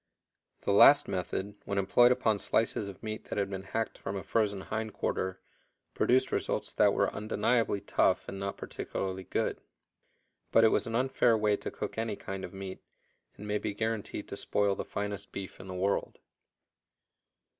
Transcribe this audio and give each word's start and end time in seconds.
The 0.61 0.73
last 0.73 1.07
method, 1.07 1.53
when 1.65 1.77
employed 1.77 2.11
upon 2.11 2.39
slices 2.39 2.89
of 2.89 3.03
meat 3.03 3.25
that 3.25 3.37
had 3.37 3.51
been 3.51 3.61
hacked 3.61 3.99
from 3.99 4.15
a 4.15 4.23
frozen 4.23 4.61
hind 4.61 4.93
quarter, 4.95 5.39
produced 5.93 6.31
results 6.31 6.73
that 6.73 6.95
were 6.95 7.13
undeniably 7.13 7.81
tough 7.81 8.27
and 8.27 8.39
not 8.39 8.57
particularly 8.57 9.25
good. 9.25 9.61
But 10.51 10.63
it 10.63 10.69
was 10.69 10.87
an 10.87 10.95
unfair 10.95 11.37
way 11.37 11.55
to 11.57 11.69
cook 11.69 11.99
any 11.99 12.15
kind 12.15 12.43
of 12.43 12.51
meat, 12.51 12.81
and 13.37 13.47
may 13.47 13.59
be 13.59 13.75
guarantied 13.75 14.27
to 14.29 14.37
spoil 14.37 14.73
the 14.73 14.85
finest 14.85 15.31
beef 15.31 15.59
in 15.59 15.67
the 15.67 15.75
world. 15.75 16.17